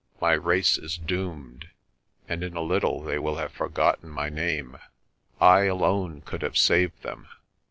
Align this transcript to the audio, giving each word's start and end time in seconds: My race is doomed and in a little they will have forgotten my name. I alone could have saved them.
My 0.19 0.31
race 0.33 0.79
is 0.79 0.97
doomed 0.97 1.69
and 2.27 2.41
in 2.41 2.55
a 2.55 2.61
little 2.61 3.03
they 3.03 3.19
will 3.19 3.35
have 3.35 3.51
forgotten 3.51 4.09
my 4.09 4.29
name. 4.29 4.79
I 5.39 5.65
alone 5.65 6.21
could 6.21 6.41
have 6.41 6.57
saved 6.57 7.03
them. 7.03 7.27